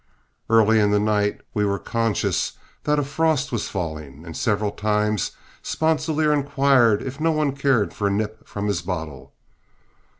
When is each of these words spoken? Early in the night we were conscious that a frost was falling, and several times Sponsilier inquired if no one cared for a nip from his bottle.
Early 0.49 0.79
in 0.79 0.89
the 0.89 0.99
night 0.99 1.41
we 1.53 1.63
were 1.63 1.77
conscious 1.77 2.53
that 2.85 2.97
a 2.97 3.03
frost 3.03 3.51
was 3.51 3.69
falling, 3.69 4.25
and 4.25 4.35
several 4.35 4.71
times 4.71 5.33
Sponsilier 5.61 6.33
inquired 6.33 7.03
if 7.03 7.19
no 7.19 7.31
one 7.31 7.55
cared 7.55 7.93
for 7.93 8.07
a 8.07 8.11
nip 8.11 8.47
from 8.47 8.65
his 8.65 8.81
bottle. 8.81 9.31